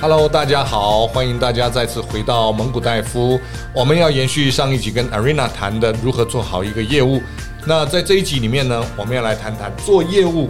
[0.00, 3.38] Hello，大家好，欢迎大家再次回到蒙古戴夫。
[3.74, 7.20] 我们要延续上一集跟 Arina 谈的如何做好一个业务。
[7.66, 10.48] 那在这一集里面呢，我们要来谈谈做业务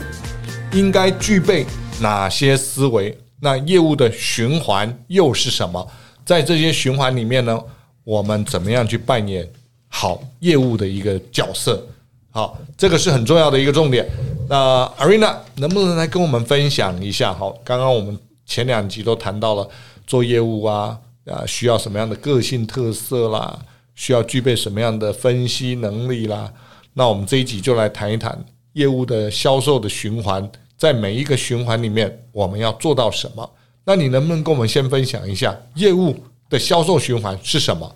[0.73, 1.65] 应该具备
[1.99, 3.19] 哪些思维。
[3.41, 5.89] 那业务的循环又是什么？
[6.27, 7.59] 在这些循环里面呢，
[8.05, 9.49] 我们怎么样去扮演
[9.89, 11.83] 好业务的一个角色？
[12.31, 14.07] 好，这个是很重要的一个重点。
[14.47, 17.33] 那 Arina 能不能来跟我们分享一下？
[17.33, 19.69] 好，刚刚我们前两集都谈到了
[20.07, 23.57] 做业务啊，啊，需要什么样的个性特色啦，
[23.95, 26.53] 需要具备什么样的分析能力啦。
[26.95, 33.49] 那我们这一集就来谈一谈业务的销售的循环，在每一个循环里面，我们要做到什么？
[33.85, 36.17] 那你能不能跟我们先分享一下业务
[36.51, 37.95] 的销售循环是什么？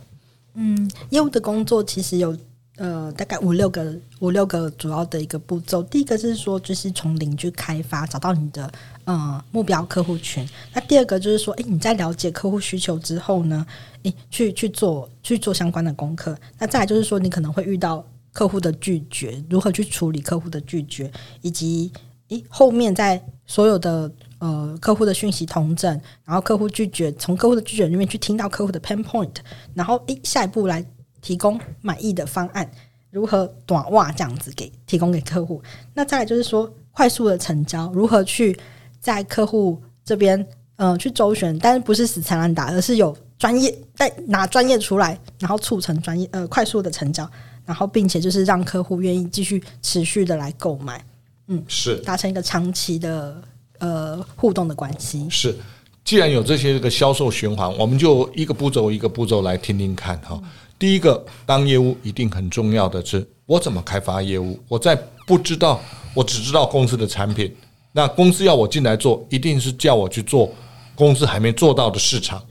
[0.54, 2.36] 嗯，业务的工作其实有。
[2.82, 5.84] 呃，大概五六个五六个主要的一个步骤。
[5.84, 8.68] 第一个是说，就是从零去开发，找到你的
[9.04, 10.44] 呃目标客户群。
[10.74, 13.64] 那第二个就是说，诶，你在了解客户需求之后呢，
[14.02, 16.36] 诶，去去做去做相关的功课。
[16.58, 21.08] 那再来就是说，你可能会遇到客户的拒绝，如何去处理客户的拒绝，
[21.40, 21.92] 以及
[22.30, 24.10] 诶后面在所有的
[24.40, 25.88] 呃客户的讯息同整，
[26.24, 29.36] 然后客户拒绝，从客户的拒绝里面去听到客户的 pain point，
[29.72, 30.84] 然后诶下一步来。
[31.22, 32.70] 提供满意的方案，
[33.10, 35.62] 如何短袜这样子给提供给客户？
[35.94, 38.54] 那再来就是说，快速的成交，如何去
[39.00, 40.38] 在客户这边
[40.76, 47.28] 嗯、呃、去周旋，但是不是死缠烂打，而是有专业在拿专业出来，然后促成专业呃快速的成交，
[47.64, 51.04] 然后并且就是让客户愿意继续持续的来购买，
[51.46, 53.42] 嗯，是达成一个长期的
[53.78, 55.28] 呃互动的关系。
[55.30, 55.56] 是，
[56.04, 60.40] 既然有这些个销售循环，我们就一个步骤一个步骤来听听看哈。
[60.82, 64.58] 第一个，当业务一定很重要的是，我怎么开发业务？
[64.66, 65.80] 我在不知道，
[66.12, 67.54] 我只知道公司的产品。
[67.92, 70.50] 那公司要我进来做，一定是叫我去做
[70.96, 72.42] 公司还没做到的市场。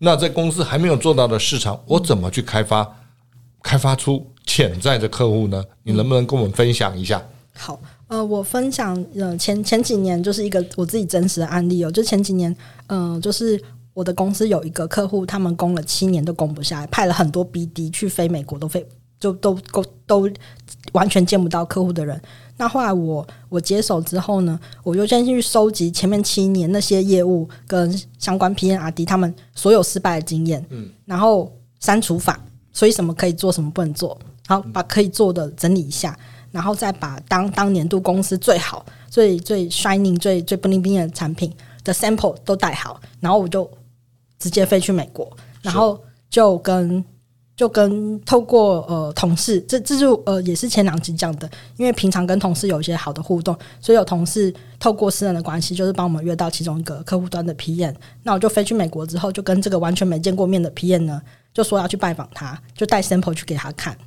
[0.00, 2.86] 那在公司还没有做到的市场，我怎么去开发？
[3.62, 5.64] 开发出潜在的客户呢？
[5.82, 7.26] 你能不能跟我们分享一下？
[7.54, 12.54] 好，呃，我分享呃前前几年就是一个我自己真实的案例哦，就前几年，
[12.88, 13.58] 嗯、就是。
[13.98, 18.86] 我的公司有一个客户，他们供了七年都供不下来，派了很多 BD 去飞美国，都飞
[19.18, 20.30] 就都都都
[20.92, 22.22] 完全见不到客户的人。
[22.58, 32.38] 那后来我我接手之后呢，我就先去收集前面七年那些业务跟相关 PNRD 他们所有失败的经验，嗯，然后删除法，
[32.72, 34.16] 所以什么可以做，什么不能做，
[34.46, 36.16] 好把可以做的整理一下，
[36.52, 43.68] 然后再把当当年度公司最好、最最 shining、最最 bling bling 的产品的 sample 都带好，然后我就。
[44.38, 45.30] 直接飞去美国，
[45.62, 46.00] 然后
[46.30, 47.04] 就跟
[47.56, 57.96] 就跟透过呃同事，这这就呃也是前两集讲的，因为平常跟同事有一些好的互动，所以有同事透过私人的关系，就是帮我们约到其中一个客户端的 P N，。
[58.22, 61.20] 那我就飞去美国之后，就跟这个完全没见过面的 P N 呢，
[61.52, 63.98] 就说要去拜访他，就带 sample 去给他看，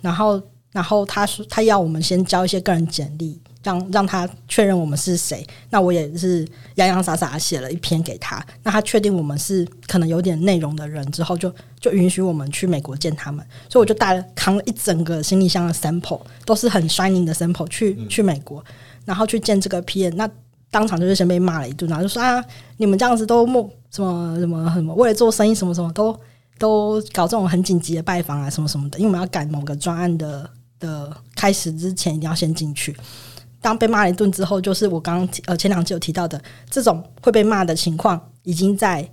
[0.00, 0.40] 然后
[0.70, 3.40] 然后他说他要我们先交一些个人简历。
[3.62, 8.44] 让让他确认我们是谁，那我也是洋洋洒洒写了一篇给他。
[8.62, 13.44] 那他确定我们是可能有点内容的人之后就，就就允许我们去美国见他们。
[13.68, 18.64] 所以我就带了扛了一整个行李箱的 sample，都是很 shining 的 sample 去去美国，
[19.04, 20.14] 然后去见这个 PM。
[20.14, 20.28] 那
[20.70, 22.42] 当场就是先被骂了一顿，然后就说啊，
[22.78, 26.18] 你们这样子都莫什么什么什么，为了做生意什么什么都
[26.58, 30.48] 都搞这种很紧急的拜访啊什么什么的，因为我们要赶某个专案的
[30.78, 32.96] 的开始之前，一定要先进去。
[33.60, 36.40] 当被骂了一顿之后，就是我刚刚呃前两集有提到的
[36.70, 39.08] 这种会被骂的情况，已经在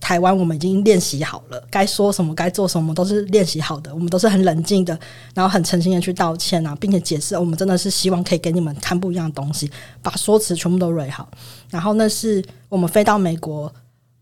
[0.00, 4.98] 台湾我们已经练习好了，该说什么该做什么都是练习好的，我们都是很冷静的，
[5.34, 9.70] 然后很诚心的去道歉啊，并且解释我们真的是希望可以给你们看不一样的东西，
[10.02, 11.28] 把说辞全部都蕊好，
[11.70, 13.72] 然后那是我们飞到美国。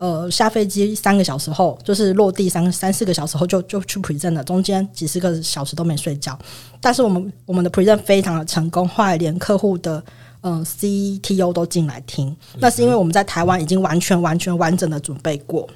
[0.00, 6.36] 呃，下飞机三个小时后，就是落地三三四个小时后就就去 present 了，中间几十个小时都没睡觉。
[6.80, 10.02] 但是我们我们的 present 非常的成功，后来连客户的
[10.40, 12.34] 嗯、CTO 都进来听。
[12.58, 15.68] 那是因为我们在台湾已经完全完全完整的准备过，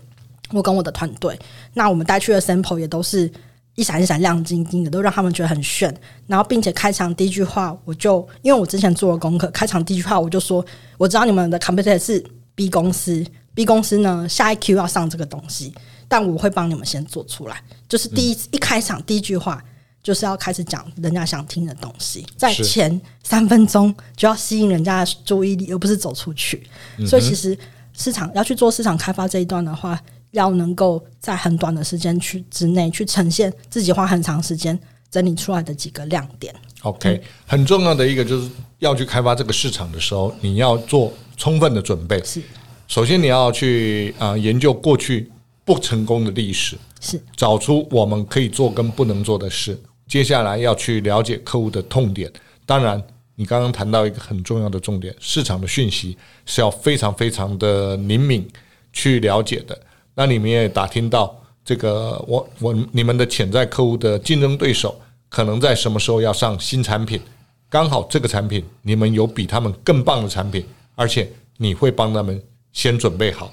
[0.52, 1.38] 我跟我的团队，
[1.74, 3.30] 那我们带去的 sample 也都是
[3.74, 5.94] 一闪一闪亮晶晶的，都让他们觉得很炫。
[6.26, 10.64] 然后并且开场第一句话，我就因为我之前做了功课，开场第一句话我就说，
[10.96, 13.22] 我知道你们的 competitor 是 B 公司。
[13.54, 15.72] B 公司呢，下一 Q 要上这个东西，
[16.08, 17.62] 但我会帮你们先做出来。
[17.88, 19.62] 就是第一、嗯、一开场第一句话，
[20.02, 26.66] 就是要开始讲人家想听的东西，在前三分钟就要吸引人家的注意力，而不是走出去。
[26.98, 27.56] 嗯、所以其实
[27.96, 30.00] 市场要去做市场开发这一段的话，
[30.32, 34.76] 要能够在很短的时间去之内去呈现自己花很长时间
[35.12, 36.52] 整理出来的几个亮点。
[36.82, 42.20] OK，很重要的一个就是要去开发这个市场的时候，你要做充分的准备。
[42.24, 42.42] 是。
[42.86, 45.30] 首先你要去啊、呃、研究过去
[45.64, 49.78] 不成功的历史，是找出我们可以做跟不能做的事。
[50.06, 52.30] 接下来要去了解客户的痛点。
[52.66, 53.02] 当然，
[53.36, 58.46] 你刚刚谈到一个很重要的重点，市场的讯息是要非常非常的灵敏
[58.92, 59.78] 去了解的。
[60.14, 61.34] 那你们也打听到
[61.64, 67.20] 这个，我我你们的潜在客户的竞争对手可能在什么时候要上新产品？
[67.68, 70.64] 刚好这个产品你们有比他们更棒的产品，
[70.94, 72.40] 而且你会帮他们
[72.74, 73.50] 先准备好。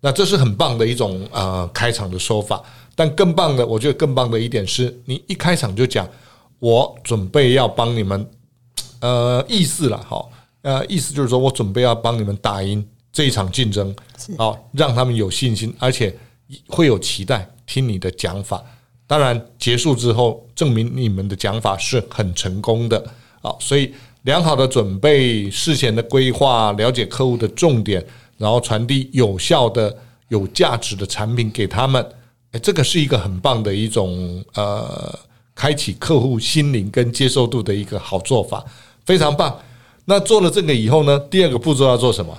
[0.00, 2.60] 那这是很棒的一种呃开场的说法。
[2.94, 6.06] 但更棒的，我觉得更棒的一点是你一开场就讲，
[6.58, 8.28] 我准备要帮你们，
[9.00, 10.22] 呃，意思了，哈，
[10.60, 13.96] 呃，意思就是说我准备要帮你们打赢这一场竞争，
[14.36, 16.14] 好，让他们有信心，而且
[16.68, 18.62] 会有期待听你的讲法。
[19.06, 23.02] 当然，结束之后证明你们的讲法是很成功的，
[23.40, 28.04] 好，所以良好的准备、事前的规划、了解客户的重点，
[28.42, 29.96] 然后传递有效的、
[30.26, 32.04] 有价值的产品给他们。
[32.50, 35.16] 哎，这个是一个很棒的一种呃，
[35.54, 38.64] 开启客户心灵跟接受度的一个好做法，
[39.06, 39.56] 非常棒。
[40.06, 42.36] 那做了这个以后呢，第二个步骤要做什么？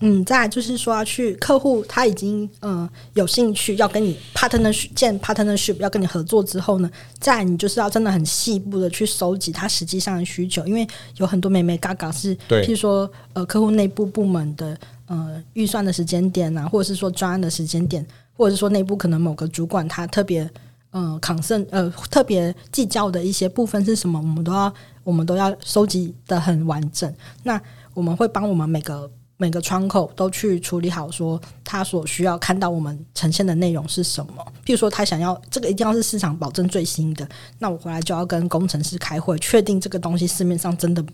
[0.00, 14.76] 嗯，再来就是说要去客户他已经呃有兴趣要跟你 partnership 建 partnership 要跟你合作之后呢，再你就是要真的很细部的去收集他实际上的需求，因为有很多美眉嘎嘎是，譬如说呃客户内部部门的
[15.06, 18.06] 呃预算的时间点啊，或者是说专案的时间点。
[18.38, 20.46] 或者是说内部可能某个主管他特别
[20.90, 24.70] 呃 concern 呃特别计较的一些部分是什么，我们都要
[25.04, 27.10] 我们都要收集的很完整。
[27.44, 27.58] 那
[27.94, 34.32] 我们会帮我们每个每个窗口都去处理好，说他所需要看到我们呈现的内容是什么。
[34.64, 37.28] 譬如说他想要这个一定要是市场保证最新的，
[37.58, 41.04] 那我回来就要跟工程师开会，确定这个东西市面上真的。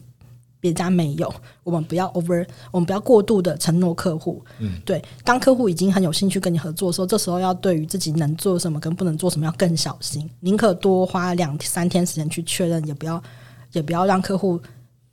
[0.60, 1.34] 别家没有，
[1.64, 4.40] 我们不要 over，我们不要过度的承诺客户。
[4.60, 13.20] 嗯，对，当客户已经很有兴趣跟你合作的时候，这时候要对于自己能做什么跟不能做什么要更小心，宁可多花两三天时间去确认，也不要
[13.72, 14.60] 也不要让客户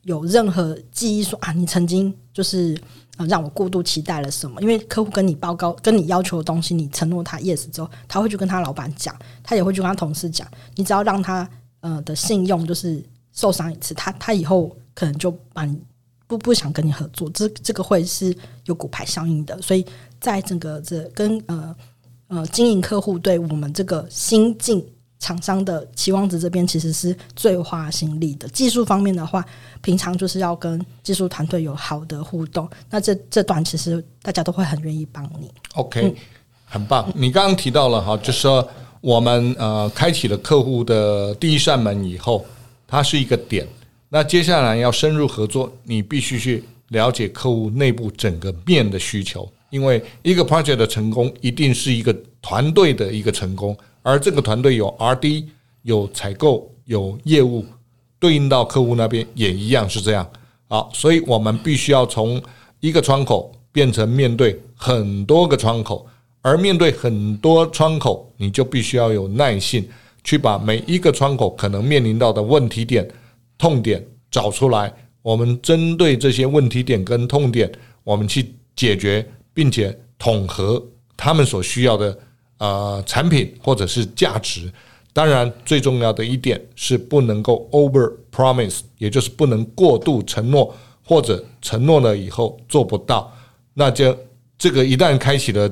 [0.03, 2.81] 有任何记忆说啊，你曾经就是
[3.17, 4.61] 呃让我过度期待了什么？
[4.61, 9.13] 因为客户跟你报告、跟你要求的东西，你承诺他 yes 之后，他会去跟他老板讲，
[9.43, 11.49] 他也会去跟他同事讲，你只要让他
[11.81, 13.03] 呃的信用就是
[13.33, 14.73] 受伤一次，他他以后。
[14.95, 15.79] 可能就把你
[16.27, 19.61] 不不想跟你合作，这这个会是有骨牌效应的。
[19.61, 19.85] 所以
[20.19, 21.73] 在整个这跟呃
[22.27, 24.85] 呃经营客户对我们这个新进
[25.19, 28.47] 厂商的期望值这边，其实是最花心力的。
[28.49, 29.45] 技术方面的话，
[29.81, 32.67] 平常就是要跟技术团队有好的互动。
[32.89, 35.51] 那这这段其实大家都会很愿意帮你。
[35.75, 36.15] OK，嗯，
[36.65, 37.11] 很棒。
[37.13, 38.67] 你刚刚提到了哈，就是说
[39.01, 42.45] 我们呃开启了客户的第一扇门以后，
[42.87, 43.67] 它是一个点。
[44.07, 55.45] 那接下来要深入合作，你必须去了解客户内部整个面的需求，因为一个 project 的成功一定是一个团队的一个成功，而这个团队有 RD、
[55.83, 57.65] 有采购、有业务，
[58.19, 60.29] 对应到客户那边也一样是这样。
[60.67, 62.41] 好，所以我们必须要从
[62.79, 66.07] 一个窗口变成面对很多个窗口，
[66.41, 69.87] 而面对很多窗口，你就必须要有耐性，
[70.23, 73.07] 去把每一个窗口可能面临到的问题点。
[73.57, 74.01] 痛点
[74.31, 77.69] 找出来，我们针对这些问题点跟痛点，
[78.05, 80.81] 我们去解决，并且统合
[81.17, 82.17] 他们所需要的
[82.59, 84.71] 呃产品或者是价值。
[85.11, 90.73] 当然，最重要的一点是不能够 over promise，也就是不能过度承诺，
[91.03, 93.29] 或者承诺了以后做不到，
[93.73, 94.15] 那就
[94.57, 95.69] 这个一旦开启了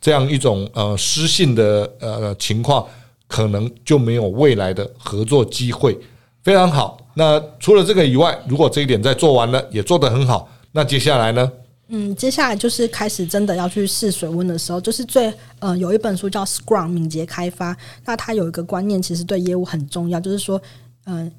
[0.00, 2.84] 这样一种呃失信的呃情况，
[3.28, 5.96] 可能就没有未来的合作机会。
[6.42, 6.98] 非常好。
[7.14, 11.52] 那除了这个以外，如果这一点在做完了，也做得很好，那接下来呢？
[11.88, 17.72] 嗯，接下来就是开始真的要去试水温的时候，就是最呃有一本书叫《Scrum 敏捷开发》，
[18.04, 20.60] 那它有一个观念，其实对业务很重要，就是说，
[21.04, 21.30] 嗯、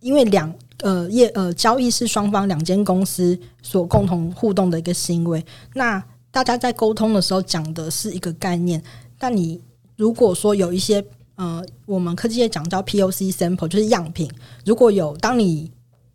[0.00, 0.52] 因为两
[0.82, 8.82] 呃业呃交易是双方两间公司所共同互动的一个行为，那大家在沟通的时候讲的是一个概念，
[9.18, 9.60] 但你
[9.96, 11.04] 如果说有一些。
[11.38, 14.28] 呃，我们科技业讲叫 POC sample，就是样品。
[14.64, 15.70] 如果有当你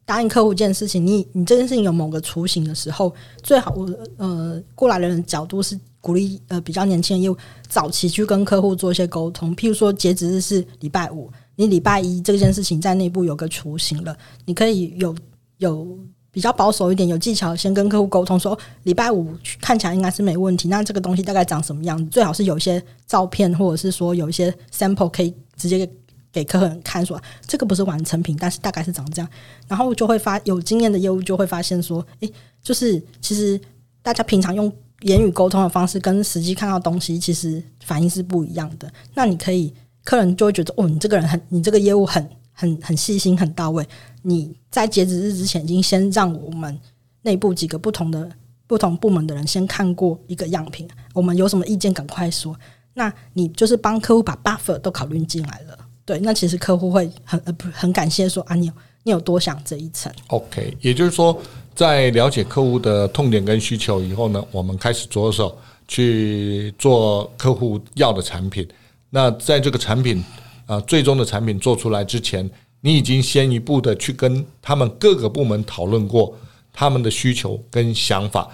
[0.05, 9.55] 答应客户一件事情，你你这件事情有某个雏形的时候，最好我呃过来的人的角度是鼓励呃比较年轻的业务早期去跟客户做一些沟通。
[9.55, 15.15] 譬如说截止日是礼拜五，你礼拜一这件事情在内部有个雏形了，你可以有
[15.57, 15.97] 有。
[16.33, 20.67] 比较保守一点，有技巧，先跟客户沟通说，礼拜五看起来应该是没问题。
[20.67, 22.05] 那这个东西大概长什么样子？
[22.05, 25.87] 最好是有一些照片，或者是说有一些 sample 可以直接
[26.33, 29.29] 给客人看，说这个不是完成品，但是大概是长这样。
[29.67, 33.61] 然后就会发有经验的业务就会发现说，诶，就是其实
[34.01, 34.69] 大家平常用
[35.01, 38.91] 言语沟通的方式跟实际看到东西其实反应是不一样的。
[39.13, 39.71] 那你可以，
[40.03, 43.87] 客人就会觉得哦，你这个人很，你这个业务很很很细心很到位。
[44.23, 46.79] 你在截止日之前，已经先让我们
[47.21, 48.27] 内部几个不同的
[48.65, 52.57] 不同部门的人先看过一个样品，我们有什么意见赶快说。
[52.95, 60.11] 那你就是帮客户把 buffer 都考虑进来了，对，那其实客户会很呃不是很感谢说啊，你有你有多想这一层。
[60.27, 61.41] OK，也就是说。
[61.75, 65.57] 在了解客户的痛点跟需求以后呢，我们开始着手
[65.87, 68.67] 去做客户要的产品。
[69.09, 70.23] 那在这个产品
[70.67, 72.47] 啊，最终的产品做出来之前，
[72.79, 76.37] 你已经先一步的去跟他们各个部门讨论过
[76.71, 78.47] 他们的需求跟想法，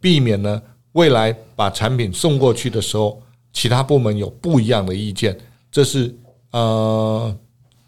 [0.00, 3.20] 避免呢未来把产品送过去的时候，
[3.52, 5.38] 其他部门有不一样的意见。
[5.70, 6.14] 这是
[6.52, 7.36] 呃，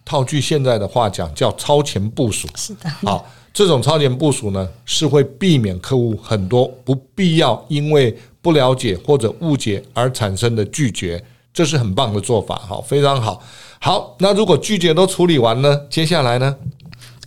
[0.04, 2.48] 套句现在的话讲，叫超前部署。
[2.56, 3.24] 是的，好。
[3.52, 13.40] 这种超前部署呢，是会避免客户很多不必要因为不了解或者误解而产生的拒绝，这是很棒的做法，好，非常好。
[13.80, 15.82] 好，那如果拒绝都处理完呢？
[15.88, 16.56] 接下来呢？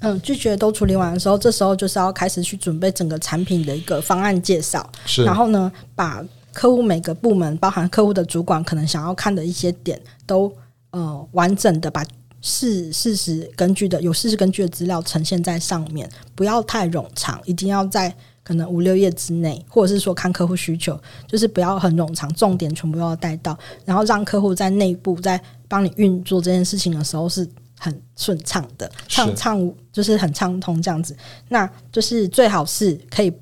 [0.01, 5.23] 嗯，拒绝都处理完的时候，这时候就是要开始去准备整个产品的一个方案介绍，是。
[5.23, 10.51] 然后呢，把客户每个部门，包含客户的主管可能想要看的一些点，都
[10.91, 12.05] 呃完整的把。
[12.39, 27.45] 事事实根据的，有事实根据的资料呈现在上面，不要太冗长，一定要在可能五六页之内，或者是说看客户需求，就是不要很冗长，重点全部要带到，然后让客户在内部在帮你运作这件事情的时候是
[27.79, 31.17] 很顺畅的，畅畅就是很畅通这样子。
[31.49, 33.33] 那就是最好是可以，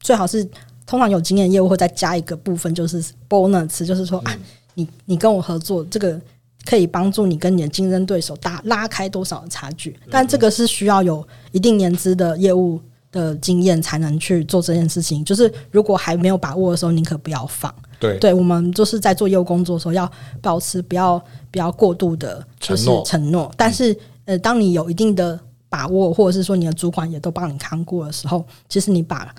[0.00, 0.42] 最好是
[0.86, 4.36] 通常有经验业务会再加一个部分，就是 bonus，就是说，啊，
[4.72, 6.18] 你你跟我合作这个。
[6.64, 12.80] 可以帮助你跟你的竞争对手打拉开多少的差距，但这个是需要有一定年资的业务
[13.12, 15.24] 的经验才能去做这件事情。
[15.24, 17.72] 就是如果还没有把握的时候，宁可不要放。
[18.00, 23.52] 对，对我们就是在做业务工作的时候，要保持不要不要过度的就是承诺。
[23.56, 29.34] 但是呃，当你有一定的把握，或者是说你的主管也都帮你看过的时候，其实你把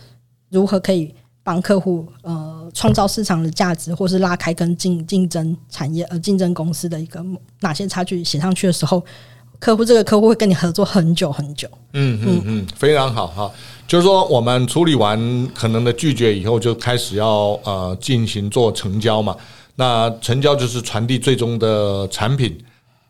[0.49, 1.13] 如何可以。
[1.45, 7.23] 帮客户呃创造市场的价值，或是拉开跟竞竞争产业呃竞争公司的一个
[7.59, 9.05] 哪些差距写上去的时候，
[9.59, 11.69] 客户这个客户会跟你合作很久很久。
[11.93, 13.51] 嗯嗯嗯，非常好哈。
[13.87, 19.37] 就是说，我们处理完可能的拒绝以后，就开始要呃进行做成交嘛。
[19.75, 22.57] 那成交就是传递最终的产品。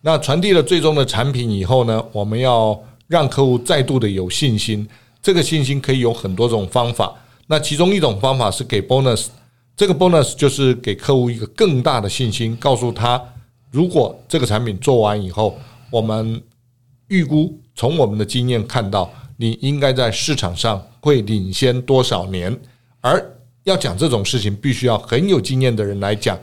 [0.01, 2.77] 那传递了最终的产品以后呢，我们要
[3.07, 4.85] 让客户再度的有信心。
[5.21, 7.15] 这个信心可以有很多种方法。
[7.47, 9.27] 那其中一种方法是给 bonus，
[9.77, 13.21] 这个 bonus 就是给客户一个更大的信心，告诉他，
[13.69, 15.55] 如果这个产品做完以后，
[15.91, 16.41] 我们
[17.07, 22.59] 预估从我们的经验看到，你应该在市场上会领先多少年。
[23.01, 23.23] 而
[23.63, 26.39] 要讲这种事情，必须要很有经验的人来讲。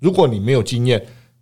[0.00, 1.00] 如果你没有经验，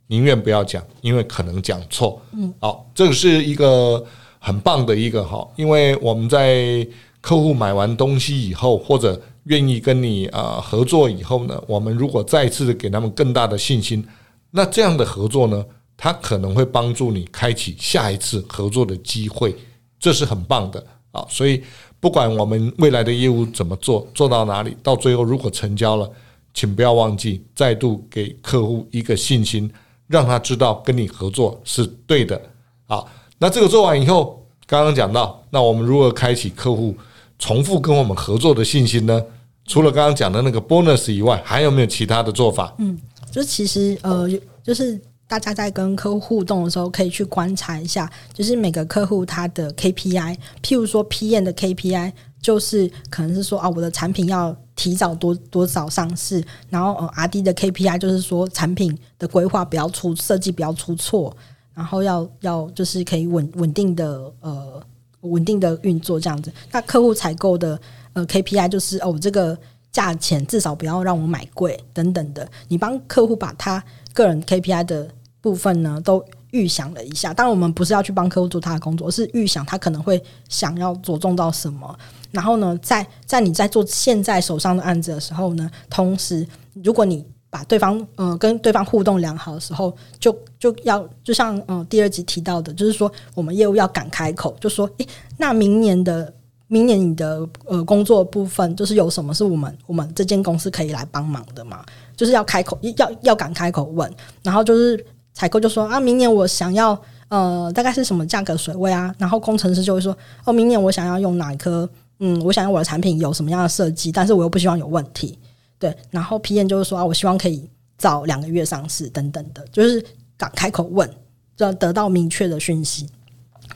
[0.09, 2.21] 宁愿不要讲，因为可能讲错。
[2.33, 4.05] 嗯，好，这个是一个
[4.39, 6.87] 很棒的一个哈，因为我们在。
[7.21, 14.07] 客户买完东西以后，或者愿意跟你啊合作以后呢，我们如果再次给他们更大的信心，
[14.51, 15.65] 那这样的合作呢，
[15.97, 19.55] 他可能会帮助你开启下一次合作的机会，
[19.99, 21.27] 这是很棒的啊。
[21.29, 21.63] 所以
[21.99, 26.09] 不管我们未来的业务怎么做，做到哪里，到最后如果成交了，
[26.55, 29.71] 请不要忘记再度给客户一个信心，
[30.07, 32.41] 让他知道跟你合作是对的
[32.87, 33.05] 啊。
[33.39, 36.95] 那这个做完以后，刚刚讲到，那我们如何开启客户？
[37.39, 39.23] 重复跟我们合作的信心呢？
[39.65, 42.75] 除了刚刚讲的那个 bonus 以外，还有没有其他的做法？
[42.79, 42.99] 嗯，
[43.31, 44.27] 就其实呃，
[44.63, 61.37] 就是大家在跟客户互动的时候，可以去观察一下，就是每个客户他的 KPI，譬如说 PM 的 KPI，就是可能是说啊，我的产品要提早多多少上市，然后呃，RD 的 KPI 就是说产品的规划不要出设计不要出错，
[61.75, 64.83] 然后要要就是可以稳稳定的呃。
[65.23, 67.81] 稳定的运作这样子，那客户采购的
[68.13, 69.59] 呃 KPI 就是哦，这个
[69.91, 72.49] 价钱至少不要让我买贵等等的。
[72.69, 73.83] 你帮客户把他
[74.13, 75.09] 个人 KPI 的
[75.41, 81.99] 部分呢都预想了一下，当然我们不是要去帮客户做他的工作，是预想他可能会想要着重到什么。
[82.31, 86.47] 然后呢，在在你在做现在手上的案子的时候呢，同时
[86.85, 96.33] 如果你把对方呃跟对方互动良好的时候，就就要就像嗯、第二集提到的，就是说我们业务要敢开口，就说诶，那明年的
[96.67, 101.85] 明年你的呃工作部分，就是有什么是我们我们这间公司可以来帮忙的嘛？
[102.17, 104.13] 就是要开口要要敢开口问，
[104.43, 105.03] 然后就是
[105.33, 109.15] 采购就说啊，明年我想要呃大概是什么价格水位啊？
[109.17, 110.15] 然后工程师就会说
[110.45, 111.89] 哦，明年我想要用哪一颗
[112.21, 115.39] 嗯，我想要我的产品有什么样的设计，但是我又不希望有问题。
[115.79, 120.05] 对，然后 PM 就是说啊，我希望可以早两个月上市等等的，就是
[120.37, 121.09] 敢开口问，
[121.57, 123.09] 就要得到明确的讯息。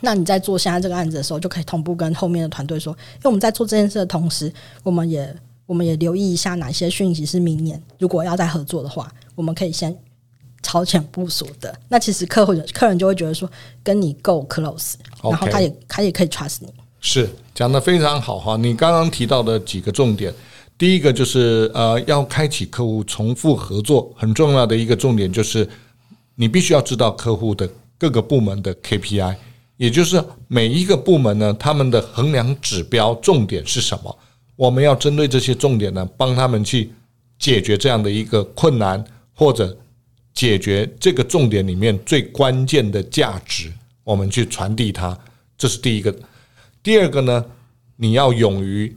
[0.00, 5.32] 那你在做现在这个案子的时候，就可以同步跟后面的团队说，因为我们在做这件事的同时，我们也
[5.66, 9.96] 我们也留意一下哪些讯息是明年如果要再合作的话，我们可以先
[10.62, 11.72] 超前部署的。
[11.88, 13.48] 那其实客户客人就会觉得说，
[13.84, 16.72] 跟你够 close，然后他也他也可以 trust 你。
[17.00, 18.56] 是讲的非常好哈！
[18.56, 20.32] 你刚刚提到的几个重点，
[20.82, 25.68] 第一个就是呃，要开启客户重复合作，很重要的一个重点就是
[26.34, 29.36] 你必须要知道客户的各个部门的 KPI。
[29.76, 34.18] 也就是每一个部门呢，他们的衡量指标重点是什么？
[34.56, 36.90] 我们要针对这些重点呢，帮他们去
[37.38, 39.04] 解决这样的一个困难，
[39.36, 39.78] 或者
[40.34, 43.72] 解决这个重点里面最关键的价值，
[44.02, 45.16] 我们去传递它。
[45.56, 46.12] 这是第一个。
[46.82, 47.44] 第二个呢，
[47.94, 48.96] 你要勇于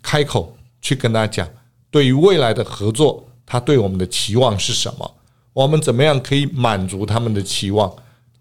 [0.00, 0.55] 开口
[0.86, 1.48] 去跟他讲，
[1.90, 5.14] 对于未来的合作，他对我们的期望是什么？
[5.52, 7.92] 我们怎么样可以满足他们的期望？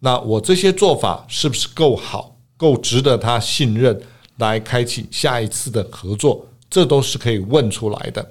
[0.02, 4.00] 那我这些做法是不是够好，够值得他信任，
[4.38, 6.46] 来开启下一次的合作？
[6.70, 8.24] 这都是可以问出来的。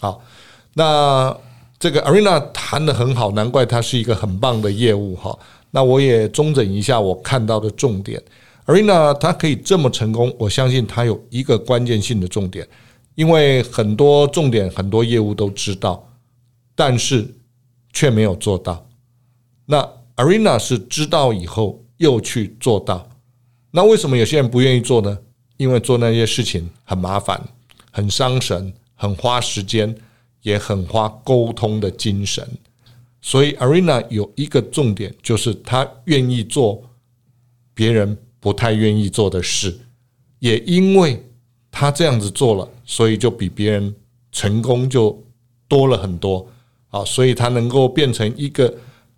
[0.00, 0.20] 好，
[0.74, 1.36] 那
[1.78, 5.38] 这个 Arina 谈得很好，难怪他是一个很棒的业务哈。
[5.70, 8.20] 那我也综整一下我看到的重点
[8.66, 12.66] ，Arina 他可以这么成功，我相信他有一个关键性的重点，
[13.20, 16.10] 因为很多重点很多业务都知道，
[16.74, 17.28] 但是
[17.92, 18.88] 却没有做到。
[19.66, 19.86] 那
[20.16, 23.06] Arena 是知道以后又去做到，
[23.72, 25.18] 那为什么有些人不愿意做呢？
[25.58, 27.38] 因为做那些事情很麻烦、
[27.92, 29.94] 很伤神、很花时间，
[30.40, 32.48] 也很花沟通的精神。
[33.20, 36.82] 所以 Arena 有一个重点，就是他愿意做
[37.74, 39.78] 别人不太愿意做的事，
[40.38, 41.22] 也因为
[41.80, 43.94] 他这样子做了，所以就比别人
[44.30, 45.18] 成功就
[45.66, 46.46] 多了很多
[46.90, 48.72] 啊，所以他能够变成一个。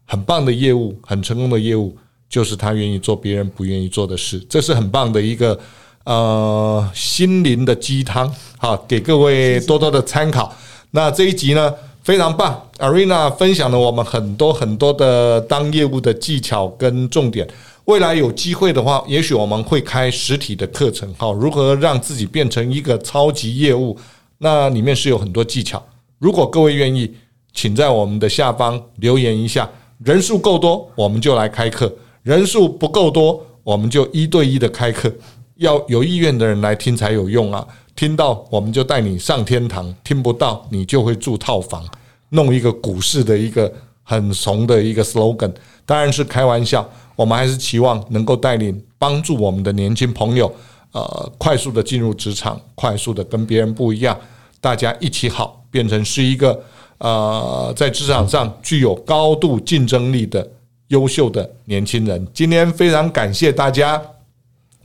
[0.05, 1.97] 很棒的业务，很成功的业务，
[2.29, 5.59] 就是他愿意做别人不愿意做的事，这是很棒的一个
[6.05, 10.55] 呃心灵的鸡汤，好，给各位多多的参考。
[10.91, 11.73] 那这一集呢，
[12.03, 17.49] 非常棒，Arina 分享了我们很多很多的当业务的技巧跟重点。
[17.87, 23.99] 未来有机会的话，也许我们会开实体的课程，好，如何让自己变成一个超级业务？
[24.39, 25.83] 那里面是有很多技巧。
[26.19, 27.13] 如果各位愿意，
[27.53, 29.69] 请在我们的下方留言一下。
[30.05, 31.89] 人数够多，我们就来开课；
[32.23, 35.13] 人数不够多，我们就一对一的开课。
[35.57, 37.65] 要有意愿的人来听才有用啊！
[37.95, 41.87] 听到我们就带你上天堂，听不到你就会住套房，
[42.31, 45.53] 弄一个股市的一个很怂的一个 slogan，
[45.87, 46.89] 当然是开玩笑。
[47.17, 50.53] 我们还是期望能够带领帮助我们的年轻朋友，
[50.93, 54.19] 呃，快速的进入职场，快速的跟别人不一样，
[54.61, 56.63] 大家一起好，变成是一个。
[56.99, 60.49] 呃，在职场上具有高度竞争力的
[60.87, 64.01] 优秀的年轻人，今天非常感谢大家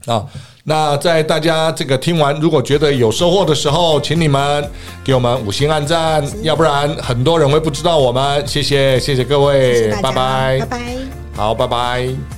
[0.04, 0.26] 啊！
[0.64, 4.68] 那在大家这个听完，如果觉得有收获的时候，请你们
[5.04, 8.44] 给我们五星按赞，要不然很多人会不知道我们。
[8.44, 12.37] 谢谢，谢谢各位，谢谢拜拜，拜拜，好，拜拜。